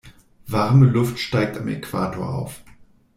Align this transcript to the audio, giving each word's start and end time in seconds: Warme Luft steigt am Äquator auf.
Warme 0.47 0.87
Luft 0.87 1.19
steigt 1.19 1.59
am 1.59 1.67
Äquator 1.67 2.27
auf. 2.27 2.63